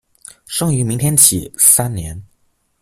[0.47, 2.19] 生于明天启三年。